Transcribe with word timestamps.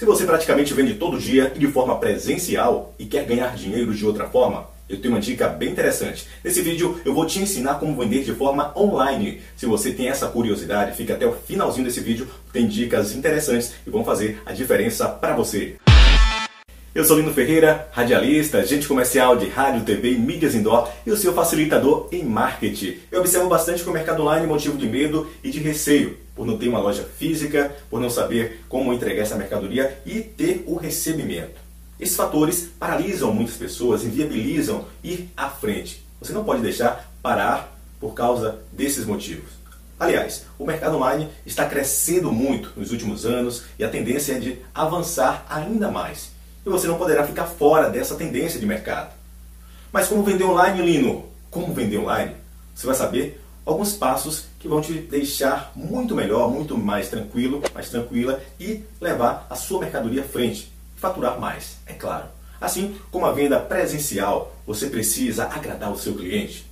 Se 0.00 0.06
você 0.06 0.24
praticamente 0.24 0.72
vende 0.72 0.94
todo 0.94 1.18
dia 1.18 1.52
e 1.54 1.58
de 1.58 1.66
forma 1.66 1.94
presencial 1.98 2.94
e 2.98 3.04
quer 3.04 3.26
ganhar 3.26 3.54
dinheiro 3.54 3.92
de 3.92 4.06
outra 4.06 4.26
forma, 4.26 4.66
eu 4.88 4.98
tenho 4.98 5.12
uma 5.12 5.20
dica 5.20 5.46
bem 5.46 5.68
interessante. 5.68 6.26
Nesse 6.42 6.62
vídeo 6.62 6.98
eu 7.04 7.12
vou 7.12 7.26
te 7.26 7.38
ensinar 7.38 7.74
como 7.74 7.94
vender 7.94 8.24
de 8.24 8.32
forma 8.32 8.72
online. 8.74 9.42
Se 9.54 9.66
você 9.66 9.92
tem 9.92 10.08
essa 10.08 10.26
curiosidade, 10.28 10.96
fica 10.96 11.12
até 11.12 11.26
o 11.26 11.34
finalzinho 11.34 11.84
desse 11.84 12.00
vídeo, 12.00 12.26
tem 12.50 12.66
dicas 12.66 13.14
interessantes 13.14 13.74
e 13.86 13.90
vão 13.90 14.02
fazer 14.02 14.40
a 14.46 14.54
diferença 14.54 15.06
para 15.06 15.36
você. 15.36 15.76
Eu 16.92 17.04
sou 17.04 17.16
Lino 17.16 17.32
Ferreira, 17.32 17.88
radialista, 17.92 18.58
agente 18.58 18.88
comercial 18.88 19.36
de 19.36 19.48
rádio, 19.48 19.84
TV 19.84 20.10
e 20.10 20.18
mídias 20.18 20.56
indoor 20.56 20.88
e 21.06 21.12
o 21.12 21.16
seu 21.16 21.32
facilitador 21.32 22.08
em 22.10 22.24
marketing. 22.24 22.96
Eu 23.12 23.20
observo 23.20 23.48
bastante 23.48 23.84
que 23.84 23.88
o 23.88 23.92
mercado 23.92 24.22
online 24.22 24.44
é 24.44 24.48
motivo 24.48 24.76
de 24.76 24.88
medo 24.88 25.30
e 25.44 25.52
de 25.52 25.60
receio, 25.60 26.18
por 26.34 26.44
não 26.44 26.58
ter 26.58 26.66
uma 26.66 26.80
loja 26.80 27.08
física, 27.16 27.72
por 27.88 28.00
não 28.00 28.10
saber 28.10 28.64
como 28.68 28.92
entregar 28.92 29.22
essa 29.22 29.36
mercadoria 29.36 30.00
e 30.04 30.20
ter 30.20 30.64
o 30.66 30.74
recebimento. 30.74 31.60
Esses 32.00 32.16
fatores 32.16 32.70
paralisam 32.76 33.32
muitas 33.32 33.54
pessoas, 33.54 34.02
inviabilizam 34.02 34.84
ir 35.04 35.28
à 35.36 35.48
frente. 35.48 36.04
Você 36.20 36.32
não 36.32 36.42
pode 36.42 36.60
deixar 36.60 37.08
parar 37.22 37.78
por 38.00 38.14
causa 38.14 38.58
desses 38.72 39.06
motivos. 39.06 39.52
Aliás, 39.96 40.44
o 40.58 40.66
mercado 40.66 40.96
online 40.96 41.28
está 41.46 41.66
crescendo 41.66 42.32
muito 42.32 42.72
nos 42.76 42.90
últimos 42.90 43.24
anos 43.24 43.62
e 43.78 43.84
a 43.84 43.88
tendência 43.88 44.32
é 44.32 44.40
de 44.40 44.58
avançar 44.74 45.46
ainda 45.48 45.88
mais 45.88 46.39
e 46.64 46.68
você 46.68 46.86
não 46.86 46.98
poderá 46.98 47.26
ficar 47.26 47.46
fora 47.46 47.88
dessa 47.88 48.14
tendência 48.14 48.60
de 48.60 48.66
mercado. 48.66 49.12
Mas 49.92 50.08
como 50.08 50.22
vender 50.22 50.44
online, 50.44 50.82
Lino? 50.82 51.24
Como 51.50 51.74
vender 51.74 51.98
online? 51.98 52.36
Você 52.74 52.86
vai 52.86 52.94
saber 52.94 53.42
alguns 53.64 53.92
passos 53.92 54.44
que 54.58 54.68
vão 54.68 54.80
te 54.80 54.92
deixar 54.92 55.72
muito 55.74 56.14
melhor, 56.14 56.50
muito 56.50 56.76
mais 56.76 57.08
tranquilo, 57.08 57.62
mais 57.74 57.88
tranquila 57.88 58.40
e 58.58 58.84
levar 59.00 59.46
a 59.50 59.56
sua 59.56 59.80
mercadoria 59.80 60.22
à 60.22 60.24
frente, 60.24 60.72
faturar 60.96 61.40
mais, 61.40 61.78
é 61.86 61.92
claro. 61.92 62.26
Assim 62.60 62.96
como 63.10 63.26
a 63.26 63.32
venda 63.32 63.58
presencial, 63.58 64.54
você 64.66 64.88
precisa 64.88 65.44
agradar 65.46 65.90
o 65.90 65.98
seu 65.98 66.14
cliente. 66.14 66.66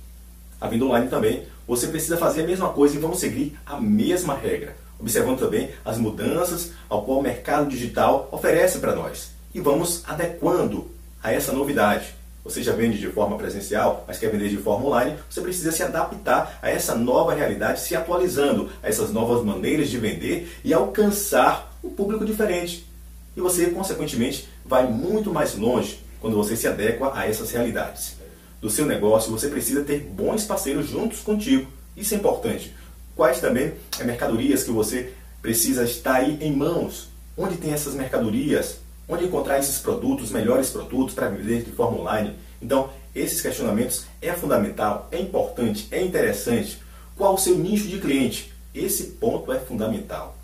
A 0.61 0.67
venda 0.67 0.85
online 0.85 1.09
também, 1.09 1.45
você 1.67 1.87
precisa 1.87 2.17
fazer 2.17 2.43
a 2.43 2.47
mesma 2.47 2.69
coisa 2.69 2.95
e 2.95 2.99
vamos 2.99 3.19
seguir 3.19 3.57
a 3.65 3.79
mesma 3.79 4.35
regra, 4.35 4.75
observando 4.99 5.39
também 5.39 5.71
as 5.83 5.97
mudanças 5.97 6.71
ao 6.87 7.03
qual 7.03 7.19
o 7.19 7.23
mercado 7.23 7.69
digital 7.69 8.29
oferece 8.31 8.79
para 8.79 8.95
nós 8.95 9.38
e 9.53 9.59
vamos 9.59 10.03
adequando 10.07 10.89
a 11.21 11.31
essa 11.31 11.51
novidade. 11.51 12.15
Você 12.43 12.63
já 12.63 12.73
vende 12.73 12.97
de 12.97 13.07
forma 13.07 13.37
presencial, 13.37 14.05
mas 14.07 14.17
quer 14.17 14.31
vender 14.31 14.49
de 14.49 14.57
forma 14.57 14.85
online, 14.85 15.17
você 15.29 15.41
precisa 15.41 15.71
se 15.71 15.83
adaptar 15.83 16.57
a 16.61 16.69
essa 16.69 16.95
nova 16.95 17.33
realidade, 17.33 17.81
se 17.81 17.95
atualizando 17.95 18.69
a 18.81 18.87
essas 18.87 19.11
novas 19.11 19.43
maneiras 19.43 19.89
de 19.89 19.97
vender 19.97 20.51
e 20.63 20.73
alcançar 20.73 21.77
um 21.83 21.89
público 21.89 22.25
diferente. 22.25 22.87
E 23.35 23.41
você, 23.41 23.67
consequentemente, 23.67 24.47
vai 24.65 24.87
muito 24.87 25.31
mais 25.31 25.55
longe 25.55 25.99
quando 26.19 26.35
você 26.35 26.55
se 26.55 26.67
adequa 26.67 27.11
a 27.13 27.27
essas 27.27 27.51
realidades. 27.51 28.15
Do 28.61 28.69
seu 28.69 28.85
negócio, 28.85 29.31
você 29.31 29.47
precisa 29.47 29.83
ter 29.83 29.99
bons 29.99 30.43
parceiros 30.43 30.89
juntos 30.89 31.19
contigo. 31.19 31.67
Isso 31.95 32.13
é 32.13 32.17
importante. 32.17 32.73
Quais 33.15 33.39
também 33.39 33.73
é 33.99 34.03
mercadorias 34.03 34.63
que 34.63 34.71
você 34.71 35.13
precisa 35.41 35.83
estar 35.83 36.15
aí 36.15 36.37
em 36.41 36.53
mãos? 36.53 37.09
Onde 37.37 37.57
tem 37.57 37.71
essas 37.71 37.93
mercadorias? 37.93 38.77
Onde 39.09 39.25
encontrar 39.25 39.57
esses 39.57 39.79
produtos, 39.79 40.29
melhores 40.29 40.69
produtos 40.69 41.15
para 41.15 41.29
vender 41.29 41.63
de 41.63 41.71
forma 41.71 41.99
online. 41.99 42.35
Então, 42.61 42.91
esses 43.15 43.41
questionamentos 43.41 44.05
é 44.21 44.31
fundamental, 44.33 45.09
é 45.11 45.19
importante, 45.19 45.87
é 45.89 46.01
interessante. 46.01 46.79
Qual 47.17 47.33
o 47.33 47.37
seu 47.37 47.57
nicho 47.57 47.87
de 47.87 47.99
cliente? 47.99 48.53
Esse 48.73 49.05
ponto 49.05 49.51
é 49.51 49.59
fundamental. 49.59 50.37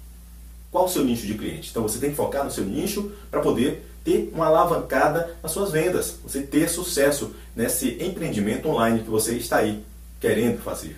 Qual 0.71 0.85
o 0.85 0.89
seu 0.89 1.05
nicho 1.05 1.27
de 1.27 1.35
cliente? 1.35 1.69
Então 1.69 1.83
você 1.83 1.99
tem 1.99 2.09
que 2.09 2.15
focar 2.15 2.43
no 2.43 2.51
seu 2.51 2.65
nicho 2.65 3.11
para 3.29 3.39
poder 3.39 3.85
ter 4.03 4.31
uma 4.33 4.47
alavancada 4.47 5.37
nas 5.41 5.51
suas 5.51 5.71
vendas, 5.71 6.19
você 6.21 6.41
ter 6.41 6.69
sucesso 6.69 7.33
nesse 7.55 7.97
empreendimento 8.03 8.67
online 8.67 9.03
que 9.03 9.09
você 9.09 9.35
está 9.35 9.57
aí 9.57 9.83
querendo 10.19 10.61
fazer. 10.61 10.97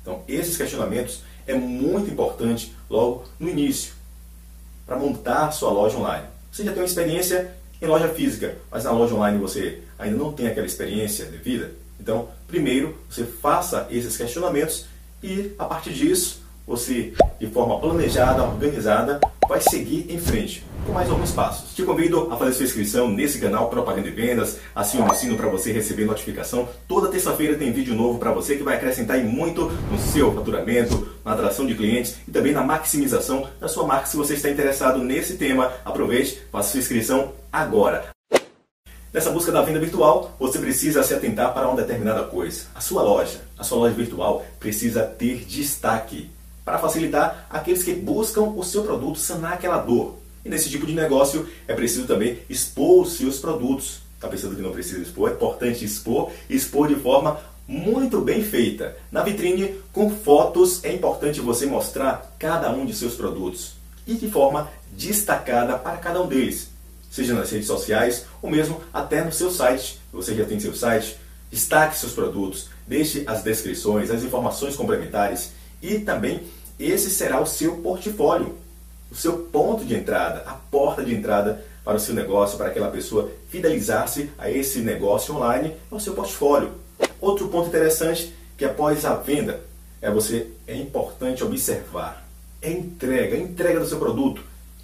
Então, 0.00 0.22
esses 0.28 0.56
questionamentos 0.56 1.22
é 1.46 1.54
muito 1.54 2.10
importante 2.10 2.74
logo 2.88 3.24
no 3.38 3.48
início 3.48 3.94
para 4.86 4.96
montar 4.96 5.50
sua 5.50 5.70
loja 5.70 5.98
online. 5.98 6.35
Você 6.56 6.64
já 6.64 6.72
tem 6.72 6.80
uma 6.80 6.86
experiência 6.86 7.50
em 7.82 7.86
loja 7.86 8.08
física, 8.08 8.56
mas 8.70 8.84
na 8.84 8.90
loja 8.90 9.14
online 9.14 9.36
você 9.36 9.82
ainda 9.98 10.16
não 10.16 10.32
tem 10.32 10.46
aquela 10.46 10.64
experiência 10.64 11.26
devida. 11.26 11.72
Então, 12.00 12.30
primeiro 12.48 12.96
você 13.10 13.24
faça 13.24 13.86
esses 13.90 14.16
questionamentos 14.16 14.86
e 15.22 15.52
a 15.58 15.66
partir 15.66 15.92
disso 15.92 16.40
você, 16.66 17.12
de 17.38 17.46
forma 17.48 17.78
planejada, 17.78 18.42
organizada, 18.42 19.20
vai 19.48 19.60
seguir 19.60 20.06
em 20.08 20.18
frente 20.18 20.64
com 20.86 20.92
mais 20.92 21.10
alguns 21.10 21.32
passos. 21.32 21.74
Te 21.74 21.82
convido 21.82 22.28
a 22.32 22.36
fazer 22.36 22.52
sua 22.52 22.64
inscrição 22.64 23.08
nesse 23.08 23.40
canal 23.40 23.68
Propaganda 23.68 24.08
e 24.08 24.12
Vendas, 24.12 24.58
acione 24.74 25.10
o 25.10 25.14
sino 25.14 25.36
para 25.36 25.48
você 25.48 25.72
receber 25.72 26.04
notificação. 26.04 26.68
Toda 26.86 27.08
terça-feira 27.08 27.56
tem 27.56 27.72
vídeo 27.72 27.94
novo 27.94 28.18
para 28.18 28.32
você 28.32 28.56
que 28.56 28.62
vai 28.62 28.76
acrescentar 28.76 29.18
muito 29.18 29.64
no 29.90 29.98
seu 29.98 30.32
faturamento, 30.32 31.08
na 31.24 31.32
atração 31.32 31.66
de 31.66 31.74
clientes 31.74 32.16
e 32.26 32.30
também 32.30 32.52
na 32.52 32.62
maximização 32.62 33.48
da 33.60 33.68
sua 33.68 33.86
marca. 33.86 34.06
Se 34.06 34.16
você 34.16 34.34
está 34.34 34.48
interessado 34.48 35.02
nesse 35.02 35.36
tema, 35.36 35.72
aproveite, 35.84 36.40
faça 36.52 36.70
sua 36.70 36.80
inscrição 36.80 37.32
agora. 37.52 38.16
Nessa 39.12 39.30
busca 39.30 39.50
da 39.50 39.62
venda 39.62 39.80
virtual, 39.80 40.36
você 40.38 40.58
precisa 40.58 41.02
se 41.02 41.14
atentar 41.14 41.54
para 41.54 41.66
uma 41.66 41.76
determinada 41.76 42.24
coisa. 42.24 42.66
A 42.74 42.80
sua 42.80 43.02
loja, 43.02 43.40
a 43.58 43.64
sua 43.64 43.78
loja 43.78 43.94
virtual 43.94 44.44
precisa 44.60 45.02
ter 45.02 45.44
destaque 45.46 46.30
para 46.66 46.78
facilitar 46.78 47.46
aqueles 47.48 47.84
que 47.84 47.92
buscam 47.92 48.42
o 48.42 48.64
seu 48.64 48.82
produto 48.82 49.20
sanar 49.20 49.52
aquela 49.52 49.78
dor. 49.78 50.18
E 50.44 50.48
nesse 50.48 50.68
tipo 50.68 50.84
de 50.84 50.92
negócio 50.92 51.48
é 51.68 51.72
preciso 51.72 52.08
também 52.08 52.40
expor 52.50 53.02
os 53.02 53.12
seus 53.12 53.38
produtos. 53.38 54.00
Está 54.16 54.26
pensando 54.26 54.56
que 54.56 54.62
não 54.62 54.72
precisa 54.72 55.00
expor? 55.00 55.30
É 55.30 55.34
importante 55.34 55.84
expor 55.84 56.32
expor 56.50 56.88
de 56.88 56.96
forma 56.96 57.38
muito 57.68 58.20
bem 58.20 58.42
feita. 58.42 58.96
Na 59.12 59.22
vitrine, 59.22 59.76
com 59.92 60.10
fotos, 60.10 60.84
é 60.84 60.92
importante 60.92 61.40
você 61.40 61.66
mostrar 61.66 62.34
cada 62.36 62.68
um 62.72 62.84
de 62.84 62.94
seus 62.94 63.14
produtos 63.14 63.74
e 64.04 64.14
de 64.14 64.28
forma 64.28 64.68
destacada 64.90 65.78
para 65.78 65.98
cada 65.98 66.20
um 66.20 66.26
deles, 66.26 66.68
seja 67.10 67.34
nas 67.34 67.50
redes 67.50 67.66
sociais 67.68 68.24
ou 68.42 68.50
mesmo 68.50 68.80
até 68.92 69.22
no 69.22 69.30
seu 69.32 69.52
site. 69.52 70.00
Você 70.12 70.34
já 70.34 70.44
tem 70.44 70.58
seu 70.58 70.74
site? 70.74 71.16
Destaque 71.48 71.96
seus 71.96 72.12
produtos, 72.12 72.68
deixe 72.88 73.22
as 73.24 73.44
descrições, 73.44 74.10
as 74.10 74.24
informações 74.24 74.74
complementares 74.74 75.52
e 75.82 75.98
também 75.98 76.42
esse 76.78 77.10
será 77.10 77.40
o 77.40 77.46
seu 77.46 77.76
portfólio, 77.78 78.56
o 79.10 79.14
seu 79.14 79.38
ponto 79.38 79.84
de 79.84 79.94
entrada, 79.94 80.42
a 80.46 80.52
porta 80.52 81.04
de 81.04 81.14
entrada 81.14 81.64
para 81.84 81.96
o 81.96 82.00
seu 82.00 82.14
negócio, 82.14 82.58
para 82.58 82.68
aquela 82.68 82.90
pessoa 82.90 83.30
fidelizar-se 83.48 84.30
a 84.36 84.50
esse 84.50 84.80
negócio 84.80 85.34
online, 85.34 85.74
é 85.90 85.94
o 85.94 86.00
seu 86.00 86.14
portfólio. 86.14 86.72
Outro 87.20 87.48
ponto 87.48 87.68
interessante 87.68 88.34
que 88.56 88.64
após 88.64 89.04
a 89.04 89.14
venda 89.14 89.60
é 90.02 90.10
você 90.10 90.48
é 90.66 90.76
importante 90.76 91.44
observar 91.44 92.26
é 92.60 92.70
entrega, 92.70 93.36
a 93.36 93.38
entrega 93.38 93.80
do 93.80 93.86
seu 93.86 93.98
produto. 93.98 94.42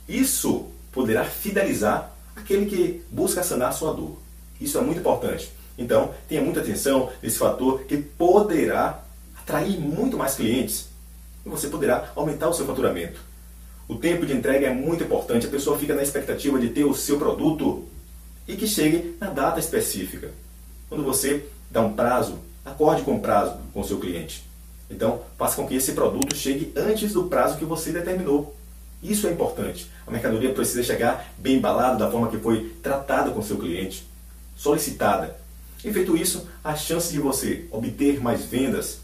Isso 0.09 0.67
poderá 0.93 1.25
fidelizar 1.25 2.13
aquele 2.37 2.67
que 2.67 3.03
busca 3.11 3.43
sanar 3.43 3.71
a 3.71 3.73
sua 3.73 3.93
dor. 3.93 4.19
Isso 4.61 4.79
é 4.79 4.81
muito 4.81 5.01
importante. 5.01 5.53
Então, 5.77 6.15
tenha 6.29 6.43
muita 6.43 6.61
atenção 6.61 7.11
nesse 7.23 7.39
fator 7.39 7.85
que 7.85 7.97
poderá 7.97 9.03
atrair 9.43 9.79
muito 9.79 10.17
mais 10.17 10.35
clientes 10.35 10.89
e 11.45 11.49
você 11.49 11.69
poderá 11.69 12.13
aumentar 12.15 12.49
o 12.49 12.55
seu 12.55 12.65
faturamento. 12.65 13.21
O 13.89 13.97
tempo 13.97 14.25
de 14.25 14.33
entrega 14.33 14.69
é 14.69 14.73
muito 14.73 15.03
importante, 15.03 15.47
a 15.47 15.51
pessoa 15.51 15.79
fica 15.79 15.95
na 15.95 16.03
expectativa 16.03 16.59
de 16.59 16.69
ter 16.69 16.85
o 16.85 16.95
seu 16.95 17.19
produto 17.19 17.85
e 18.47 18.57
que 18.57 18.67
chegue 18.67 19.17
na 19.21 19.29
data 19.29 19.59
específica. 19.59 20.31
Quando 20.89 21.05
você 21.05 21.45
dá 21.71 21.81
um 21.81 21.93
prazo, 21.93 22.39
acorde 22.65 23.03
com 23.03 23.17
o 23.17 23.21
prazo 23.21 23.57
com 23.75 23.81
o 23.81 23.85
seu 23.85 23.99
cliente. 23.99 24.45
Então, 24.89 25.23
faça 25.37 25.57
com 25.57 25.67
que 25.67 25.75
esse 25.75 25.93
produto 25.93 26.37
chegue 26.37 26.73
antes 26.77 27.13
do 27.13 27.25
prazo 27.25 27.59
que 27.59 27.65
você 27.65 27.93
determinou. 27.93 28.55
Isso 29.03 29.27
é 29.27 29.33
importante. 29.33 29.91
A 30.07 30.11
mercadoria 30.11 30.53
precisa 30.53 30.83
chegar 30.83 31.33
bem 31.37 31.57
embalada, 31.57 31.97
da 31.97 32.11
forma 32.11 32.29
que 32.29 32.39
foi 32.39 32.73
tratada 32.83 33.31
com 33.31 33.41
o 33.41 33.43
seu 33.43 33.57
cliente, 33.57 34.07
solicitada. 34.57 35.37
E 35.85 35.93
feito 35.93 36.17
isso, 36.17 36.47
a 36.63 36.77
chance 36.77 37.11
de 37.11 37.19
você 37.19 37.67
obter 37.73 38.21
mais 38.21 38.45
vendas 38.45 39.02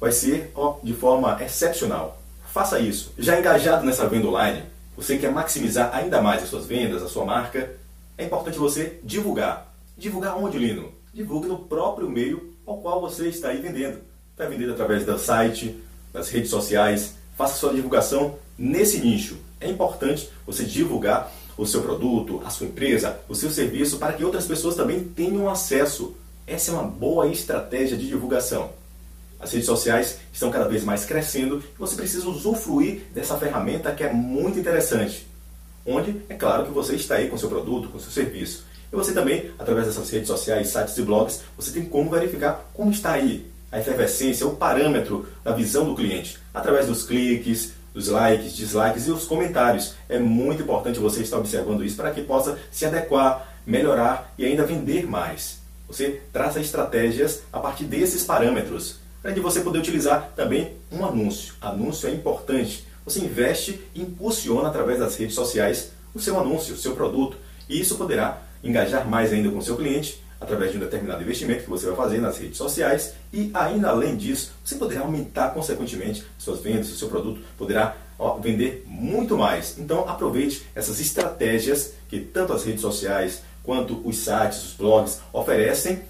vai 0.00 0.12
ser 0.12 0.50
ó, 0.54 0.76
de 0.82 0.92
forma 0.94 1.42
excepcional. 1.42 2.20
Faça 2.52 2.78
isso. 2.78 3.12
Já 3.18 3.38
engajado 3.38 3.84
nessa 3.84 4.08
venda 4.08 4.26
online, 4.28 4.62
você 4.96 5.16
quer 5.16 5.30
maximizar 5.30 5.94
ainda 5.94 6.20
mais 6.20 6.42
as 6.42 6.48
suas 6.48 6.66
vendas, 6.66 7.02
a 7.02 7.08
sua 7.08 7.24
marca, 7.24 7.70
é 8.16 8.24
importante 8.24 8.58
você 8.58 8.98
divulgar. 9.04 9.72
Divulgar 9.96 10.36
onde, 10.36 10.58
Lino? 10.58 10.92
Divulgue 11.12 11.48
no 11.48 11.58
próprio 11.58 12.08
meio 12.08 12.54
ao 12.66 12.78
qual 12.78 13.00
você 13.00 13.28
está 13.28 13.48
aí 13.48 13.60
vendendo. 13.60 13.98
Está 14.32 14.46
vendendo 14.46 14.72
através 14.72 15.04
do 15.04 15.18
site, 15.18 15.80
das 16.12 16.28
redes 16.28 16.50
sociais. 16.50 17.14
Faça 17.36 17.56
sua 17.56 17.72
divulgação 17.72 18.36
nesse 18.58 18.98
nicho. 18.98 19.38
É 19.60 19.68
importante 19.68 20.28
você 20.46 20.64
divulgar 20.64 21.32
o 21.56 21.66
seu 21.66 21.82
produto, 21.82 22.40
a 22.44 22.50
sua 22.50 22.66
empresa, 22.66 23.18
o 23.28 23.34
seu 23.34 23.50
serviço 23.50 23.98
para 23.98 24.12
que 24.12 24.24
outras 24.24 24.46
pessoas 24.46 24.76
também 24.76 25.04
tenham 25.04 25.48
acesso. 25.48 26.16
Essa 26.46 26.70
é 26.70 26.74
uma 26.74 26.84
boa 26.84 27.26
estratégia 27.28 27.96
de 27.96 28.08
divulgação. 28.08 28.70
As 29.40 29.52
redes 29.52 29.66
sociais 29.66 30.18
estão 30.32 30.50
cada 30.50 30.68
vez 30.68 30.82
mais 30.84 31.04
crescendo 31.04 31.62
e 31.62 31.78
você 31.78 31.94
precisa 31.94 32.28
usufruir 32.28 33.02
dessa 33.14 33.36
ferramenta 33.36 33.92
que 33.92 34.02
é 34.02 34.12
muito 34.12 34.58
interessante. 34.58 35.26
onde 35.86 36.20
é 36.28 36.34
claro 36.34 36.66
que 36.66 36.70
você 36.70 36.96
está 36.96 37.14
aí 37.14 37.28
com 37.28 37.38
seu 37.38 37.48
produto, 37.48 37.88
com 37.88 37.98
seu 37.98 38.10
serviço. 38.10 38.64
E 38.92 38.96
você 38.96 39.12
também, 39.12 39.50
através 39.58 39.86
dessas 39.86 40.10
redes 40.10 40.28
sociais, 40.28 40.68
sites 40.68 40.98
e 40.98 41.02
blogs, 41.02 41.40
você 41.56 41.70
tem 41.70 41.84
como 41.84 42.10
verificar 42.10 42.68
como 42.74 42.90
está 42.90 43.12
aí 43.12 43.50
a 43.70 43.78
efervescência, 43.78 44.46
o 44.46 44.56
parâmetro 44.56 45.26
da 45.44 45.52
visão 45.52 45.84
do 45.84 45.94
cliente, 45.94 46.38
através 46.52 46.86
dos 46.86 47.04
cliques, 47.04 47.72
dos 47.94 48.08
likes, 48.08 48.54
dislikes 48.54 49.06
e 49.06 49.10
os 49.10 49.24
comentários. 49.24 49.94
É 50.08 50.18
muito 50.18 50.62
importante 50.62 50.98
você 50.98 51.22
estar 51.22 51.38
observando 51.38 51.84
isso 51.84 51.96
para 51.96 52.10
que 52.10 52.22
possa 52.22 52.58
se 52.70 52.86
adequar, 52.86 53.56
melhorar 53.66 54.32
e 54.38 54.44
ainda 54.44 54.64
vender 54.64 55.06
mais. 55.06 55.58
Você 55.86 56.20
traça 56.32 56.60
estratégias 56.60 57.42
a 57.52 57.58
partir 57.58 57.84
desses 57.84 58.24
parâmetros, 58.24 58.96
para 59.28 59.34
que 59.34 59.40
você 59.40 59.60
poder 59.60 59.80
utilizar 59.80 60.32
também 60.34 60.72
um 60.90 61.04
anúncio. 61.04 61.52
Anúncio 61.60 62.08
é 62.08 62.12
importante. 62.12 62.86
Você 63.04 63.20
investe 63.20 63.78
e 63.94 64.00
impulsiona 64.00 64.68
através 64.68 65.00
das 65.00 65.16
redes 65.16 65.34
sociais 65.34 65.90
o 66.14 66.18
seu 66.18 66.40
anúncio, 66.40 66.74
o 66.74 66.78
seu 66.78 66.96
produto, 66.96 67.36
e 67.68 67.78
isso 67.78 67.96
poderá 67.96 68.40
engajar 68.64 69.06
mais 69.06 69.30
ainda 69.30 69.50
com 69.50 69.58
o 69.58 69.62
seu 69.62 69.76
cliente 69.76 70.24
através 70.40 70.72
de 70.72 70.78
um 70.78 70.80
determinado 70.80 71.22
investimento 71.22 71.64
que 71.64 71.68
você 71.68 71.84
vai 71.88 71.94
fazer 71.94 72.22
nas 72.22 72.38
redes 72.38 72.56
sociais 72.56 73.12
e 73.30 73.50
ainda 73.52 73.90
além 73.90 74.16
disso, 74.16 74.52
você 74.64 74.76
poderá 74.76 75.02
aumentar 75.02 75.52
consequentemente 75.52 76.24
suas 76.38 76.60
vendas, 76.60 76.90
o 76.90 76.96
seu 76.96 77.08
produto 77.08 77.42
poderá 77.58 77.98
ó, 78.18 78.38
vender 78.38 78.82
muito 78.86 79.36
mais. 79.36 79.76
Então 79.78 80.08
aproveite 80.08 80.66
essas 80.74 81.00
estratégias 81.00 81.92
que 82.08 82.18
tanto 82.18 82.54
as 82.54 82.64
redes 82.64 82.80
sociais 82.80 83.42
quanto 83.62 84.00
os 84.08 84.16
sites, 84.16 84.64
os 84.64 84.72
blogs 84.72 85.20
oferecem 85.34 86.00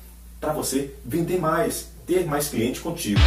para 0.41 0.53
você 0.53 0.95
vender 1.05 1.41
mais, 1.41 1.98
ter 2.09 2.25
mais 2.25 2.49
cliente 2.49 2.81
contigo. 2.81 3.21